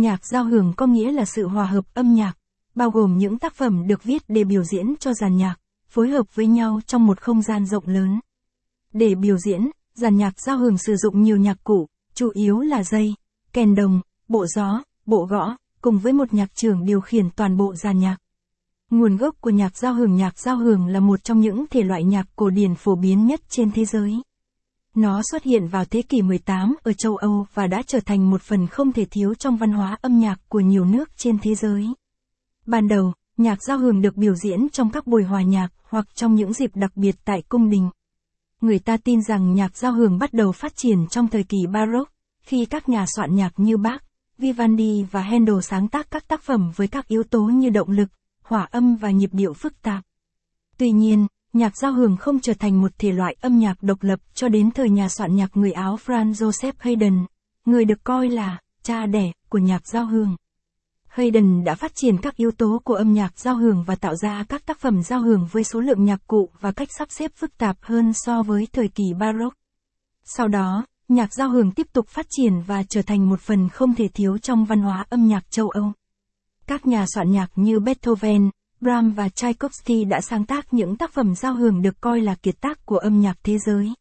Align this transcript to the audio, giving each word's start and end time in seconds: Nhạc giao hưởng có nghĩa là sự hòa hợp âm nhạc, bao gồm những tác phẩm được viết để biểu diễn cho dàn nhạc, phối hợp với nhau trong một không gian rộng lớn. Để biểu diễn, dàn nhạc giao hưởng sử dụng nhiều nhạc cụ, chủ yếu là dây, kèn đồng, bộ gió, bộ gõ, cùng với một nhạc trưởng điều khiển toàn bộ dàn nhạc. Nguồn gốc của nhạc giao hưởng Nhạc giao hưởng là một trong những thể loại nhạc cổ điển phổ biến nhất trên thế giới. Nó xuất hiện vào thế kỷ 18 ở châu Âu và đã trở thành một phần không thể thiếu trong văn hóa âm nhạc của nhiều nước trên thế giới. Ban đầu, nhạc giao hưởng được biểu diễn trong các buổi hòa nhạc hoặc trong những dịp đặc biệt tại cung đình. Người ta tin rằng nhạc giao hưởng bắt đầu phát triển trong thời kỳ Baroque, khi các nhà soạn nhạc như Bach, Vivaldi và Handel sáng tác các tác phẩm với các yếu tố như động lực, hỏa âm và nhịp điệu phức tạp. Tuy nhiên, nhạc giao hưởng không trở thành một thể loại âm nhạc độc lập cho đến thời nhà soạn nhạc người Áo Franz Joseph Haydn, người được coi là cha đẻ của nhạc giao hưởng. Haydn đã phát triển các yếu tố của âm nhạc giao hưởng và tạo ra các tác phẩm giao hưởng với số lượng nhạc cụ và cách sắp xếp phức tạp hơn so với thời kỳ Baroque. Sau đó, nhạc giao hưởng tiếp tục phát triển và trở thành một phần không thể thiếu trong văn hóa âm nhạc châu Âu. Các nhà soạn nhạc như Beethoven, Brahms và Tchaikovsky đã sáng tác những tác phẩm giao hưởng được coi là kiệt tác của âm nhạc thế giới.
Nhạc 0.00 0.26
giao 0.26 0.44
hưởng 0.44 0.72
có 0.76 0.86
nghĩa 0.86 1.12
là 1.12 1.24
sự 1.24 1.48
hòa 1.48 1.64
hợp 1.64 1.84
âm 1.94 2.14
nhạc, 2.14 2.32
bao 2.74 2.90
gồm 2.90 3.18
những 3.18 3.38
tác 3.38 3.54
phẩm 3.54 3.86
được 3.86 4.04
viết 4.04 4.22
để 4.28 4.44
biểu 4.44 4.62
diễn 4.64 4.94
cho 5.00 5.14
dàn 5.14 5.36
nhạc, 5.36 5.56
phối 5.88 6.08
hợp 6.08 6.34
với 6.34 6.46
nhau 6.46 6.80
trong 6.86 7.06
một 7.06 7.20
không 7.20 7.42
gian 7.42 7.66
rộng 7.66 7.86
lớn. 7.86 8.20
Để 8.92 9.14
biểu 9.14 9.38
diễn, 9.38 9.70
dàn 9.94 10.16
nhạc 10.16 10.40
giao 10.40 10.58
hưởng 10.58 10.78
sử 10.78 10.96
dụng 10.96 11.22
nhiều 11.22 11.36
nhạc 11.36 11.64
cụ, 11.64 11.86
chủ 12.14 12.30
yếu 12.34 12.60
là 12.60 12.84
dây, 12.84 13.14
kèn 13.52 13.74
đồng, 13.74 14.00
bộ 14.28 14.46
gió, 14.46 14.82
bộ 15.06 15.26
gõ, 15.30 15.56
cùng 15.80 15.98
với 15.98 16.12
một 16.12 16.34
nhạc 16.34 16.54
trưởng 16.54 16.84
điều 16.84 17.00
khiển 17.00 17.30
toàn 17.30 17.56
bộ 17.56 17.74
dàn 17.74 17.98
nhạc. 17.98 18.16
Nguồn 18.90 19.16
gốc 19.16 19.36
của 19.40 19.50
nhạc 19.50 19.78
giao 19.78 19.94
hưởng 19.94 20.16
Nhạc 20.16 20.38
giao 20.38 20.56
hưởng 20.56 20.86
là 20.86 21.00
một 21.00 21.24
trong 21.24 21.40
những 21.40 21.64
thể 21.70 21.82
loại 21.82 22.04
nhạc 22.04 22.26
cổ 22.36 22.50
điển 22.50 22.74
phổ 22.74 22.96
biến 22.96 23.26
nhất 23.26 23.40
trên 23.48 23.70
thế 23.72 23.84
giới. 23.84 24.22
Nó 24.94 25.22
xuất 25.30 25.42
hiện 25.42 25.66
vào 25.66 25.84
thế 25.84 26.02
kỷ 26.02 26.22
18 26.22 26.74
ở 26.82 26.92
châu 26.92 27.16
Âu 27.16 27.46
và 27.54 27.66
đã 27.66 27.82
trở 27.86 28.00
thành 28.00 28.30
một 28.30 28.42
phần 28.42 28.66
không 28.66 28.92
thể 28.92 29.04
thiếu 29.04 29.34
trong 29.34 29.56
văn 29.56 29.72
hóa 29.72 29.98
âm 30.02 30.18
nhạc 30.18 30.40
của 30.48 30.60
nhiều 30.60 30.84
nước 30.84 31.10
trên 31.16 31.38
thế 31.38 31.54
giới. 31.54 31.86
Ban 32.66 32.88
đầu, 32.88 33.12
nhạc 33.36 33.62
giao 33.62 33.78
hưởng 33.78 34.00
được 34.00 34.16
biểu 34.16 34.34
diễn 34.34 34.68
trong 34.68 34.90
các 34.90 35.06
buổi 35.06 35.24
hòa 35.24 35.42
nhạc 35.42 35.68
hoặc 35.82 36.06
trong 36.14 36.34
những 36.34 36.52
dịp 36.52 36.70
đặc 36.74 36.96
biệt 36.96 37.16
tại 37.24 37.42
cung 37.48 37.70
đình. 37.70 37.90
Người 38.60 38.78
ta 38.78 38.96
tin 38.96 39.22
rằng 39.22 39.54
nhạc 39.54 39.76
giao 39.76 39.92
hưởng 39.92 40.18
bắt 40.18 40.32
đầu 40.32 40.52
phát 40.52 40.76
triển 40.76 41.06
trong 41.10 41.28
thời 41.28 41.44
kỳ 41.44 41.58
Baroque, 41.72 42.12
khi 42.42 42.64
các 42.64 42.88
nhà 42.88 43.04
soạn 43.16 43.34
nhạc 43.34 43.52
như 43.56 43.76
Bach, 43.76 44.02
Vivaldi 44.38 45.06
và 45.10 45.20
Handel 45.20 45.60
sáng 45.62 45.88
tác 45.88 46.10
các 46.10 46.28
tác 46.28 46.42
phẩm 46.42 46.70
với 46.76 46.88
các 46.88 47.08
yếu 47.08 47.22
tố 47.22 47.40
như 47.42 47.70
động 47.70 47.90
lực, 47.90 48.08
hỏa 48.42 48.68
âm 48.70 48.96
và 48.96 49.10
nhịp 49.10 49.30
điệu 49.32 49.52
phức 49.52 49.82
tạp. 49.82 50.04
Tuy 50.78 50.90
nhiên, 50.90 51.26
nhạc 51.52 51.76
giao 51.76 51.92
hưởng 51.92 52.16
không 52.16 52.40
trở 52.40 52.54
thành 52.54 52.80
một 52.80 52.92
thể 52.98 53.12
loại 53.12 53.36
âm 53.40 53.58
nhạc 53.58 53.82
độc 53.82 54.02
lập 54.02 54.20
cho 54.34 54.48
đến 54.48 54.70
thời 54.70 54.90
nhà 54.90 55.08
soạn 55.08 55.36
nhạc 55.36 55.56
người 55.56 55.72
Áo 55.72 55.98
Franz 56.06 56.32
Joseph 56.32 56.72
Haydn, 56.78 57.26
người 57.64 57.84
được 57.84 58.04
coi 58.04 58.28
là 58.28 58.58
cha 58.82 59.06
đẻ 59.06 59.32
của 59.48 59.58
nhạc 59.58 59.88
giao 59.88 60.06
hưởng. 60.06 60.36
Haydn 61.08 61.64
đã 61.64 61.74
phát 61.74 61.92
triển 61.94 62.18
các 62.18 62.36
yếu 62.36 62.50
tố 62.50 62.80
của 62.84 62.94
âm 62.94 63.12
nhạc 63.12 63.38
giao 63.38 63.56
hưởng 63.56 63.84
và 63.86 63.94
tạo 63.94 64.14
ra 64.16 64.44
các 64.48 64.66
tác 64.66 64.78
phẩm 64.78 65.02
giao 65.02 65.20
hưởng 65.20 65.46
với 65.52 65.64
số 65.64 65.80
lượng 65.80 66.04
nhạc 66.04 66.26
cụ 66.26 66.50
và 66.60 66.72
cách 66.72 66.88
sắp 66.98 67.08
xếp 67.10 67.30
phức 67.34 67.58
tạp 67.58 67.76
hơn 67.80 68.12
so 68.14 68.42
với 68.42 68.68
thời 68.72 68.88
kỳ 68.88 69.04
Baroque. 69.18 69.56
Sau 70.24 70.48
đó, 70.48 70.86
nhạc 71.08 71.34
giao 71.34 71.50
hưởng 71.50 71.70
tiếp 71.70 71.86
tục 71.92 72.08
phát 72.08 72.26
triển 72.30 72.62
và 72.66 72.82
trở 72.82 73.02
thành 73.02 73.28
một 73.28 73.40
phần 73.40 73.68
không 73.68 73.94
thể 73.94 74.08
thiếu 74.08 74.38
trong 74.38 74.64
văn 74.64 74.80
hóa 74.80 75.06
âm 75.10 75.26
nhạc 75.28 75.50
châu 75.50 75.68
Âu. 75.68 75.92
Các 76.66 76.86
nhà 76.86 77.04
soạn 77.14 77.30
nhạc 77.30 77.50
như 77.56 77.80
Beethoven, 77.80 78.50
Brahms 78.82 79.16
và 79.16 79.28
Tchaikovsky 79.28 80.04
đã 80.04 80.20
sáng 80.20 80.44
tác 80.44 80.74
những 80.74 80.96
tác 80.96 81.12
phẩm 81.12 81.34
giao 81.34 81.54
hưởng 81.54 81.82
được 81.82 82.00
coi 82.00 82.20
là 82.20 82.34
kiệt 82.34 82.60
tác 82.60 82.86
của 82.86 82.98
âm 82.98 83.20
nhạc 83.20 83.38
thế 83.42 83.58
giới. 83.66 83.92